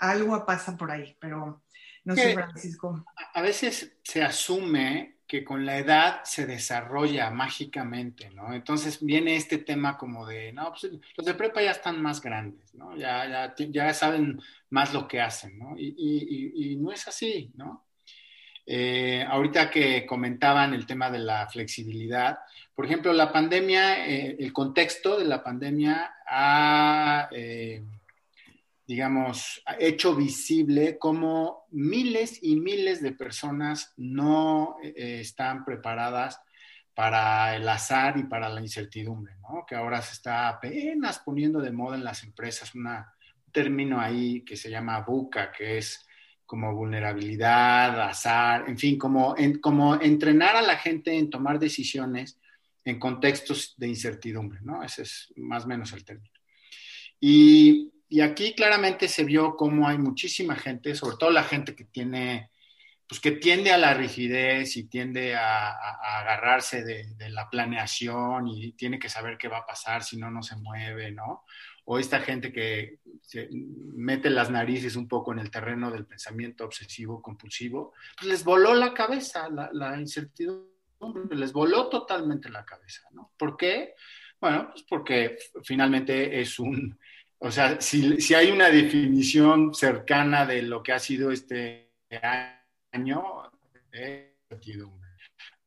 [0.00, 1.62] Algo pasa por ahí, pero
[2.04, 3.04] no sé, Francisco.
[3.34, 8.52] A veces se asume que con la edad se desarrolla mágicamente, ¿no?
[8.54, 12.72] Entonces viene este tema como de, no, pues los de prepa ya están más grandes,
[12.74, 12.96] ¿no?
[12.96, 15.76] Ya, ya, ya saben más lo que hacen, ¿no?
[15.76, 17.85] Y, y, y no es así, ¿no?
[18.68, 22.40] Eh, ahorita que comentaban el tema de la flexibilidad,
[22.74, 27.84] por ejemplo, la pandemia, eh, el contexto de la pandemia ha, eh,
[28.84, 36.40] digamos, hecho visible cómo miles y miles de personas no están preparadas
[36.92, 39.64] para el azar y para la incertidumbre, ¿no?
[39.66, 42.88] Que ahora se está apenas poniendo de moda en las empresas un
[43.52, 46.06] término ahí que se llama buca, que es
[46.46, 52.38] como vulnerabilidad, azar, en fin, como, como entrenar a la gente en tomar decisiones
[52.84, 54.82] en contextos de incertidumbre, ¿no?
[54.82, 56.30] Ese es más o menos el término.
[57.20, 61.84] Y, y aquí claramente se vio cómo hay muchísima gente, sobre todo la gente que
[61.84, 62.50] tiene
[63.08, 65.70] pues que tiende a la rigidez y tiende a,
[66.18, 70.42] agarrarse de, la planeación y tiene que saber qué va a pasar si no, no
[70.42, 71.44] se mueve, ¿no?
[71.86, 72.98] O esta gente que
[73.50, 78.74] mete las narices un poco en el terreno del pensamiento obsesivo compulsivo, pues les voló
[78.74, 80.66] la cabeza la, incertidumbre,
[81.30, 83.32] les voló totalmente la cabeza, ¿no?
[83.38, 83.94] ¿Por qué?
[84.40, 86.98] Bueno, pues porque finalmente es un,
[87.38, 91.92] o sea, si, si hay una definición cercana de lo que ha sido este
[92.92, 93.46] año, año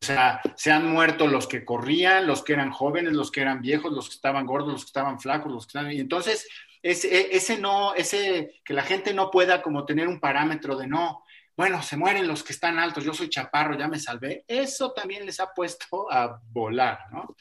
[0.01, 3.61] O sea, se han muerto los que corrían, los que eran jóvenes, los que eran
[3.61, 5.91] viejos, los que estaban gordos, los que estaban flacos, los que estaban...
[5.91, 6.47] Y entonces,
[6.81, 11.23] ese, ese no, ese que la gente no pueda como tener un parámetro de no,
[11.57, 15.25] bueno, se mueren los que están altos, yo soy chaparro, ya me salvé, eso también
[15.25, 17.35] les ha puesto a volar, ¿no?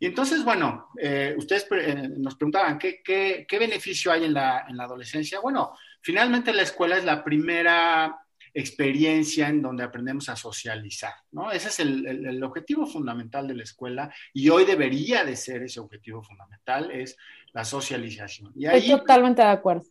[0.00, 4.66] Y entonces, bueno, eh, ustedes eh, nos preguntaban, ¿qué, ¿qué, qué, beneficio hay en la
[4.80, 5.38] adolescencia?
[5.38, 8.18] Bueno, finalmente la escuela es la primera
[8.54, 11.50] experiencia en donde aprendemos a socializar, ¿no?
[11.50, 16.22] Ese es el, objetivo fundamental de la escuela y hoy debería de ser ese objetivo
[16.22, 17.16] fundamental, es
[17.52, 18.52] la socialización.
[18.54, 19.84] Y Estoy totalmente de acuerdo.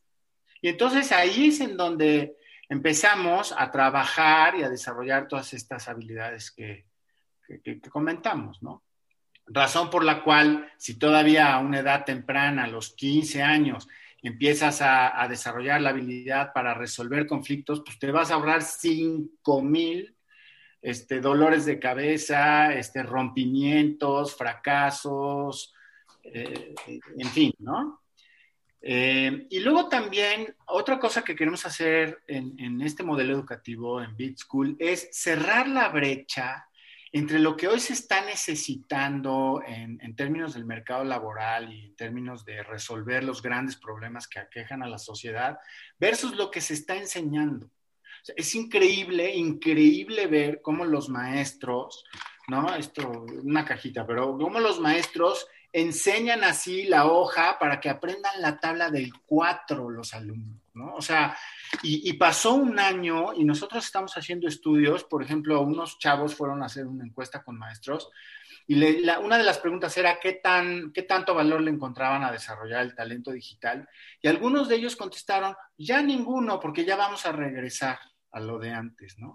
[0.62, 2.38] Y entonces ahí es en donde
[2.70, 6.86] empezamos a trabajar y a desarrollar todas estas habilidades que,
[7.64, 8.84] que comentamos, ¿no?
[9.48, 13.88] Razón por la cual, si todavía a una edad temprana, a los 15 años,
[14.22, 20.16] empiezas a, desarrollar la habilidad para resolver conflictos, pues te vas a ahorrar 5 mil
[20.82, 25.74] este, dolores de cabeza, este, rompimientos, fracasos,
[26.24, 26.76] eh,
[27.18, 28.02] en fin, ¿no?
[28.84, 34.16] Eh, y luego también, otra cosa que queremos hacer en, en este modelo educativo en
[34.16, 36.66] Bit School es cerrar la brecha
[37.12, 42.46] entre lo que hoy se está necesitando en, términos del mercado laboral y en términos
[42.46, 45.60] de resolver los grandes problemas que aquejan a la sociedad
[46.00, 47.70] versus lo que se está enseñando.
[48.36, 52.06] es increíble, increíble ver cómo los maestros,
[52.48, 52.74] ¿no?
[52.76, 58.60] Esto, una cajita, pero cómo los maestros enseñan así la hoja para que aprendan la
[58.60, 61.38] tabla del 4 los alumnos, O sea,
[61.84, 66.68] y, pasó un año y nosotros estamos haciendo estudios, por ejemplo, unos chavos fueron a
[66.68, 68.10] hacer una encuesta con maestros
[68.68, 72.82] y una de las preguntas era ¿qué, tan, qué tanto valor le encontraban a desarrollar
[72.84, 73.88] el talento digital.
[74.22, 78.00] Y algunos de ellos contestaron, ya ninguno, porque ya vamos a regresar
[78.32, 79.30] a lo de antes, ¿no?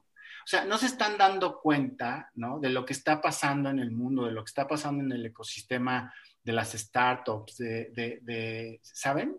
[0.47, 2.61] O sea, no se están dando cuenta, ¿no?
[2.61, 5.27] De lo que está pasando en el mundo, de lo que está pasando en el
[5.27, 9.37] ecosistema de las startups, de, ¿saben?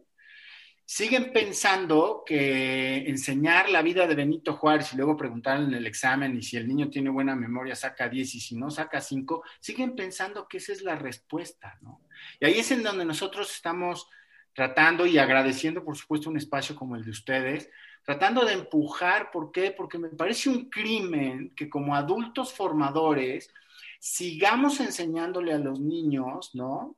[0.89, 6.37] Siguen pensando que enseñar la vida de Benito Juárez y luego preguntar en el examen
[6.37, 9.97] y si el niño tiene buena memoria saca 10 y si no saca 5, siguen
[9.97, 12.03] pensando que esa es la respuesta, ¿no?
[12.39, 14.07] Y ahí es en donde nosotros estamos
[14.53, 17.69] tratando y agradeciendo, por supuesto, un espacio como el de ustedes,
[18.05, 19.71] tratando de empujar, ¿por qué?
[19.71, 23.53] Porque me parece un crimen que como adultos formadores,
[23.99, 26.95] sigamos enseñándole a los niños, ¿no?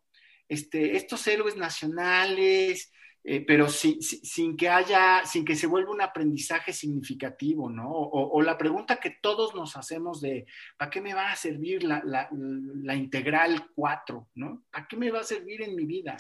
[0.48, 2.92] Este, estos héroes nacionales,
[3.32, 7.88] eh, pero sin, que haya, sin que se vuelva un aprendizaje significativo, ¿no?
[7.88, 12.96] O, la pregunta que todos nos hacemos de, ¿para qué me va a servir la,
[12.96, 14.64] integral 4, ¿no?
[14.72, 16.18] ¿Para qué me va a servir en mi vida.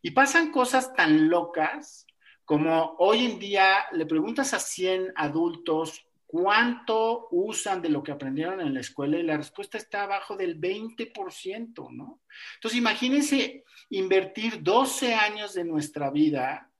[0.00, 2.06] Y pasan cosas tan locas
[2.44, 8.60] como hoy en día le preguntas a 100 adultos ¿Cuánto usan de lo que aprendieron
[8.60, 9.18] en la escuela?
[9.18, 12.20] Y la respuesta está abajo del 20%, ¿no?
[12.56, 16.70] Entonces, imagínense invertir 12 años de nuestra vida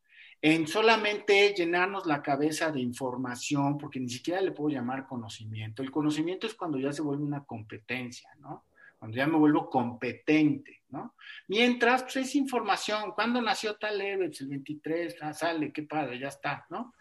[0.42, 5.82] en solamente llenarnos la cabeza de información, porque ni siquiera le puedo llamar conocimiento.
[5.82, 8.66] El conocimiento es cuando ya se vuelve una competencia, ¿no?
[8.98, 11.14] Cuando ya me vuelvo competente, ¿no?
[11.46, 13.12] Mientras, pues es información.
[13.12, 14.42] ¿Cuándo nació tal Evans?
[14.42, 16.92] El 23, ah, sale, qué padre, ya está, ¿no?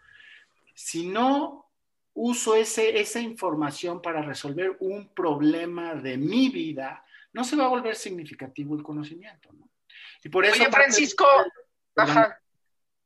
[0.74, 1.67] Si no
[2.20, 7.68] uso ese, esa información para resolver un problema de mi vida, no se va a
[7.68, 9.52] volver significativo el conocimiento.
[9.52, 9.70] ¿no?
[10.24, 10.60] Y por eso.
[10.60, 11.26] Oye, Francisco,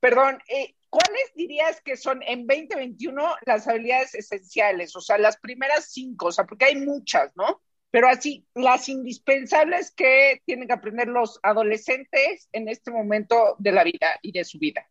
[0.00, 4.96] perdón, eh, ¿cuáles dirías que son en 2021 las habilidades esenciales?
[4.96, 7.60] O sea, las primeras cinco, o sea, porque hay muchas, ¿no?
[7.90, 13.84] Pero así, las indispensables que tienen que aprender los adolescentes en este momento de la
[13.84, 14.88] vida y de su vida.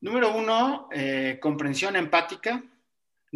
[0.00, 2.62] Número uno, eh, comprensión empática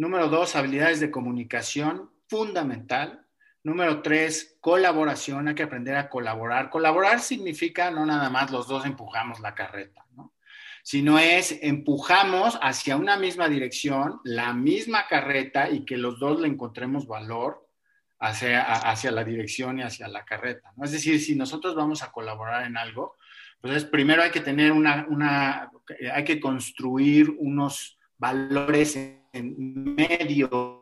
[0.01, 3.23] Número dos, habilidades de comunicación, fundamental.
[3.61, 6.71] Número tres, colaboración, hay que aprender a colaborar.
[6.71, 10.33] Colaborar significa no nada más los dos empujamos la carreta, ¿no?
[10.81, 16.47] sino es empujamos hacia una misma dirección, la misma carreta y que los dos le
[16.47, 17.69] encontremos valor
[18.17, 20.73] hacia, hacia la dirección y hacia la carreta.
[20.77, 20.83] ¿no?
[20.83, 23.17] Es decir, si nosotros vamos a colaborar en algo,
[23.61, 25.69] pues primero hay que tener una, una
[26.11, 30.81] hay que construir unos valores en medio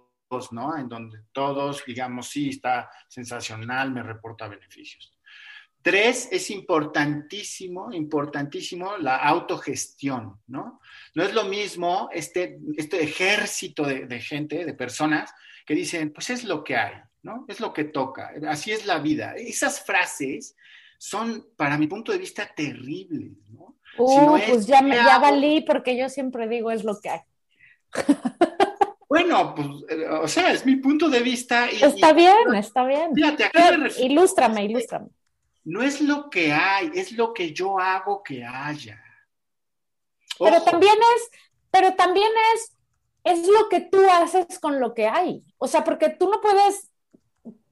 [0.52, 0.78] ¿no?
[0.78, 5.14] En donde todos, digamos, sí, está sensacional, me reporta beneficios.
[5.82, 10.82] Tres, es importantísimo, importantísimo la autogestión, ¿no?
[11.16, 15.34] No es lo mismo este, este ejército de, gente, de personas,
[15.66, 17.46] que dicen, pues es lo que hay, ¿no?
[17.48, 19.36] Es lo que toca, así es la vida.
[19.36, 20.56] Esas frases
[20.98, 23.78] son, para mi punto de vista, terribles, ¿no?
[23.98, 27.20] Uh, pues ya, me, ya valí porque yo siempre digo es lo que hay.
[29.10, 31.68] Bueno, pues, eh, o sea, es mi punto de vista.
[31.68, 33.16] está bien, está bien.
[33.16, 34.14] Fíjate, ¿a qué me refiero?
[34.14, 35.08] Ilústrame, ilústrame.
[35.64, 39.02] No es lo que hay, es lo que yo hago que haya.
[40.38, 41.40] Pero también es,
[41.72, 42.78] pero también es,
[43.24, 45.42] es lo que tú haces con lo que hay.
[45.58, 46.92] O sea, porque tú no puedes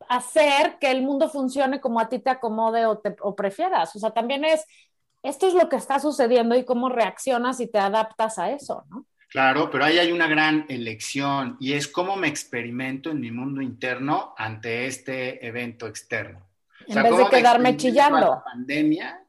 [0.09, 3.95] hacer que el mundo funcione como a ti te acomode o, te, o prefieras.
[3.95, 4.65] O sea, también es,
[5.21, 9.05] esto es lo que está sucediendo y cómo reaccionas y te adaptas a eso, ¿no?
[9.29, 13.61] Claro, pero ahí hay una gran elección y es cómo me experimento en mi mundo
[13.61, 16.47] interno ante este evento externo.
[16.87, 18.19] En vez de quedarme chillando.
[18.19, 19.21] La pandemia,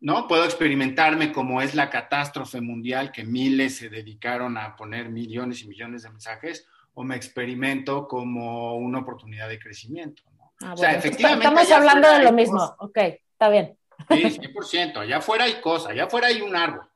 [0.00, 0.26] ¿no?
[0.26, 5.68] Puedo experimentarme como es la catástrofe mundial que miles se dedicaron a poner millones y
[5.68, 10.22] millones de mensajes, o me experimento como una oportunidad de crecimiento.
[10.38, 10.52] ¿no?
[10.62, 11.46] Ah, o sea, efectivamente.
[11.46, 12.74] Estamos hablando de lo mismo.
[12.78, 13.76] Ok, está bien.
[14.08, 14.96] Sí, 100%.
[14.96, 16.91] Allá afuera hay cosas, allá afuera hay un árbol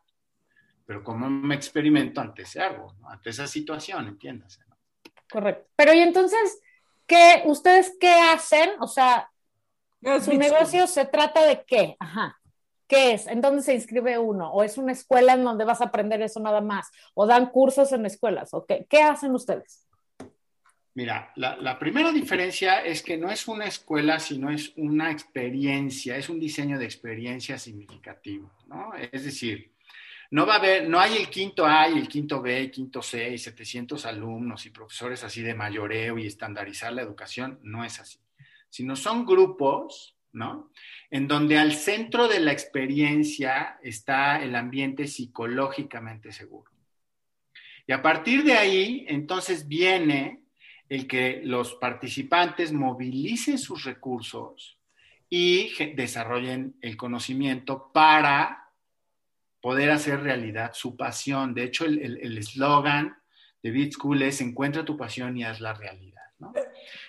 [0.87, 4.61] pero cómo me experimento ante ese árbol, ante esa situación, entiéndase.
[5.29, 5.68] Correcto.
[5.75, 6.61] Pero y entonces,
[7.07, 8.70] ¿qué, ¿ustedes qué hacen?
[8.81, 9.29] O sea,
[10.25, 11.96] su negocio se trata de qué?
[11.99, 12.38] Ajá.
[12.87, 13.27] ¿Qué es?
[13.27, 14.53] ¿En dónde se inscribe uno?
[14.53, 16.88] ¿O es una escuela en donde vas a aprender eso nada más?
[17.14, 18.55] ¿O dan cursos en escuelas?
[18.55, 19.85] ¿O qué, ¿Qué hacen ustedes?
[20.94, 26.16] Mira, la, la, primera diferencia es que no es una escuela, sino es una experiencia,
[26.16, 28.94] es un diseño de experiencia significativo, ¿no?
[28.94, 29.75] Es decir,
[30.30, 33.02] no va a haber, no hay el quinto A y el quinto B, el quinto
[33.02, 38.00] C y 700 alumnos y profesores así de mayoreo y estandarizar la educación, no es
[38.00, 38.18] así.
[38.68, 40.70] Sino son grupos, ¿no?
[41.10, 46.70] En donde al centro de la experiencia está el ambiente psicológicamente seguro.
[47.86, 50.42] Y a partir de ahí, entonces viene
[50.88, 54.78] el que los participantes movilicen sus recursos
[55.28, 58.65] y desarrollen el conocimiento para
[59.66, 61.52] poder hacer realidad su pasión.
[61.52, 63.16] De hecho, el eslogan
[63.61, 66.22] de Beat School es encuentra tu pasión y haz la realidad.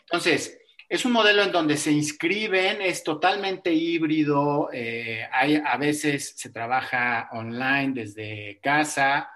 [0.02, 6.34] Entonces, es un modelo en donde se inscriben, es totalmente híbrido, eh, hay, a veces
[6.36, 9.30] se trabaja online desde casa,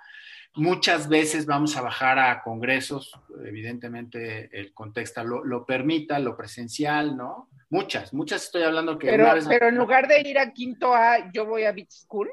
[0.56, 3.12] muchas veces vamos a bajar a congresos,
[3.46, 7.50] evidentemente el contexto lo, lo permita, lo presencial, ¿no?
[7.70, 9.10] Muchas, muchas estoy hablando que...
[9.10, 12.32] Pero, pero en lugar de ir a quinto A, yo voy a Beat School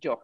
[0.00, 0.20] yo.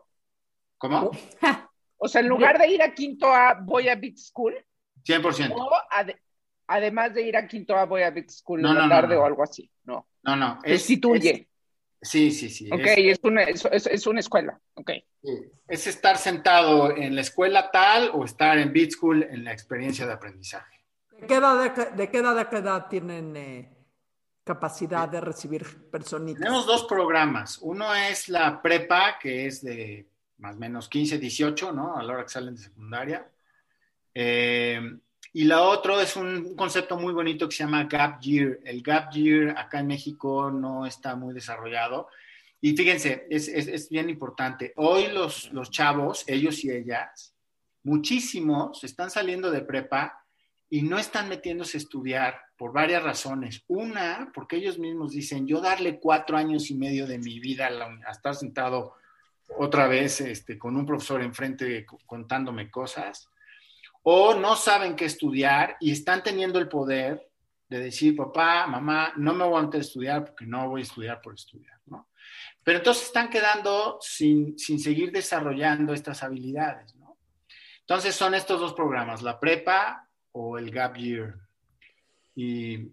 [0.78, 1.10] ¿Cómo?
[1.98, 4.54] O sea, en lugar de ir a quinto A, voy a Big School.
[5.02, 5.54] 100%.
[5.56, 5.70] O
[6.66, 9.42] además de ir a quinto A, voy a Big School en la tarde o algo
[9.42, 9.70] así.
[9.84, 10.06] No.
[10.22, 10.58] No, no.
[10.62, 11.48] Restituye.
[12.02, 12.68] sí, sí, sí.
[12.70, 14.60] Ok, es, una, es, una escuela.
[14.74, 14.90] Ok.
[15.68, 20.06] Es estar sentado en la escuela tal o estar en Beat School en la experiencia
[20.06, 20.84] de aprendizaje.
[21.12, 23.75] ¿De qué edad, de, qué edad, qué edad tienen eh,
[24.46, 26.38] capacidad de recibir personitas?
[26.40, 27.58] Tenemos dos programas.
[27.60, 30.06] Uno es la prepa, que es de
[30.38, 31.96] más o menos 15, 18, ¿no?
[31.96, 33.28] A la hora que salen de secundaria.
[34.14, 34.80] Eh,
[35.32, 38.60] y la otra es un concepto muy bonito que se llama Gap Year.
[38.64, 42.06] El Gap Year acá en México no está muy desarrollado.
[42.60, 44.72] Y fíjense, es, es, es bien importante.
[44.76, 47.34] Hoy los, los chavos, ellos y ellas,
[47.82, 50.24] muchísimos están saliendo de prepa
[50.68, 53.62] y no están metiéndose a estudiar por varias razones.
[53.68, 58.10] Una, porque ellos mismos dicen, yo darle cuatro años y medio de mi vida a,
[58.10, 58.94] estar sentado
[59.58, 63.28] otra vez este, con un profesor enfrente contándome cosas,
[64.02, 67.28] o no saben qué estudiar y están teniendo el poder
[67.68, 71.34] de decir, papá, mamá, no me voy a estudiar porque no voy a estudiar por
[71.34, 72.08] estudiar, ¿no?
[72.62, 77.16] Pero entonces están quedando sin, sin seguir desarrollando estas habilidades, ¿no?
[77.80, 80.05] Entonces son estos dos programas, la prepa
[80.38, 81.34] o el gap year.
[82.34, 82.92] Y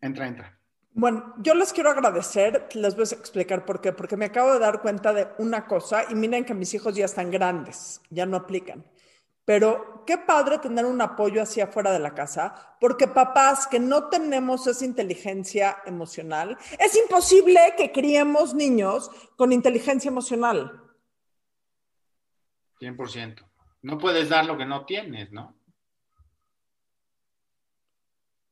[0.00, 0.58] entra, entra.
[0.92, 4.58] Bueno, yo les quiero agradecer, les voy a explicar por qué, porque me acabo de
[4.58, 8.36] dar cuenta de una cosa y miren que mis hijos ya están grandes, ya no
[8.36, 8.84] aplican.
[9.44, 14.08] Pero qué padre tener un apoyo hacia afuera de la casa, porque papás que no
[14.08, 20.82] tenemos esa inteligencia emocional, es imposible que criemos niños con inteligencia emocional.
[22.80, 23.42] 100%.
[23.82, 25.57] No puedes dar lo que no tienes, ¿no?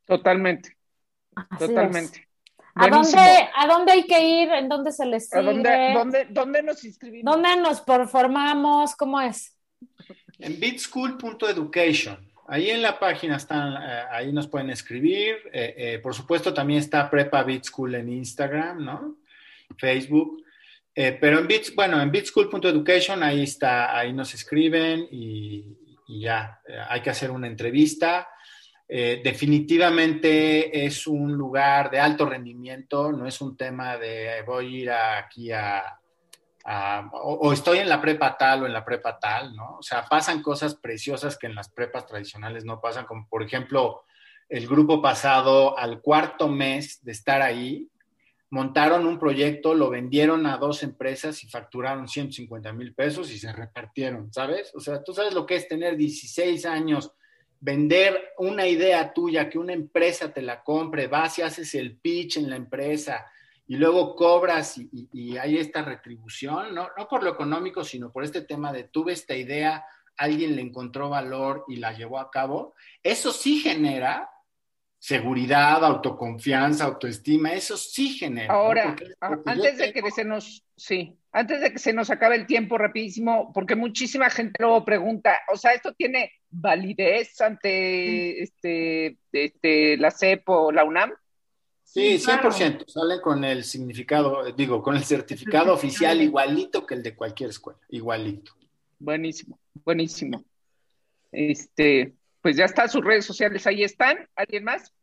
[0.07, 0.76] Totalmente.
[1.59, 2.26] Totalmente.
[2.74, 4.50] ¿A dónde, ¿A dónde hay que ir?
[4.50, 5.42] ¿En dónde se les sigue?
[5.42, 7.32] dónde, dónde, nos inscribimos?
[7.32, 8.94] ¿Dónde nos performamos?
[8.96, 9.57] ¿Cómo es?
[10.38, 12.18] En bitschool.education.
[12.48, 15.36] Ahí en la página están, eh, ahí nos pueden escribir.
[15.52, 19.16] Eh, eh, por supuesto, también está Prepa Bitschool en Instagram, ¿no?
[19.78, 20.42] Facebook.
[20.94, 25.76] pero en Bits, bueno, en bitschool.education ahí está, ahí nos escriben y,
[26.07, 28.28] y ya, hay que hacer una entrevista.
[28.89, 34.78] Eh, definitivamente es un lugar de alto rendimiento, no es un tema de voy a
[34.78, 35.99] ir aquí a,
[37.12, 39.78] o, estoy en la prepa tal o en la prepa tal, ¿no?
[39.78, 44.03] O sea, pasan cosas preciosas que en las prepas tradicionales no pasan, como por ejemplo
[44.49, 47.89] el grupo pasado al cuarto mes de estar ahí,
[48.51, 53.53] montaron un proyecto, lo vendieron a dos empresas y facturaron 150 mil pesos y se
[53.53, 54.72] repartieron, ¿sabes?
[54.76, 57.12] O sea, tú sabes lo que es tener 16 años
[57.61, 62.36] vender una idea tuya, que una empresa te la compre, vas y haces el pitch
[62.36, 63.26] en la empresa
[63.68, 66.88] y luego cobras y, hay esta retribución, ¿no?
[66.96, 69.84] no por lo económico, sino por este tema de tuve esta idea,
[70.16, 74.30] alguien le encontró valor y la llevó a cabo, eso sí genera
[74.99, 78.53] seguridad, autoconfianza, autoestima, eso sí genera.
[78.53, 82.78] Ahora, antes de que se nos, sí, antes de que se nos acabe el tiempo
[82.78, 90.11] rapidísimo, porque muchísima gente luego pregunta, o sea, esto tiene validez ante este, este, la
[90.11, 91.12] CEP o la UNAM?
[91.84, 92.84] Sí, 100%.
[92.88, 97.78] Salen con el significado, digo, con el certificado oficial igualito que el de cualquier escuela,
[97.90, 98.53] igualito.
[98.99, 100.44] Buenísimo, buenísimo.
[101.30, 102.15] Este,
[102.47, 104.28] pues ya está, sus redes sociales ahí están.
[104.36, 104.94] ¿Alguien más?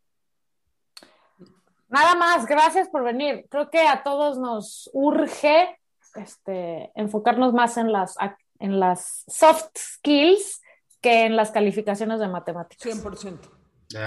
[1.89, 3.45] Nada más, gracias por venir.
[3.49, 5.77] Creo que a todos nos urge
[6.15, 8.15] este, enfocarnos más en las,
[8.59, 10.61] en las soft skills
[11.01, 13.03] que en las calificaciones de matemáticas.
[13.03, 13.37] 100%.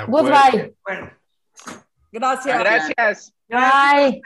[0.09, 0.75] Goodbye.
[0.83, 1.11] Bueno.
[2.11, 2.59] Gracias.
[2.59, 3.35] Gracias.
[3.51, 4.23] Bye.